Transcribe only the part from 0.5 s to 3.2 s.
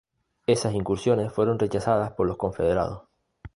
incursiones fueron rechazadas por los confederados.